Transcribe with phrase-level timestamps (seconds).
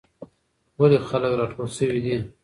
[0.79, 2.15] ولې خلک راټول شوي دي؟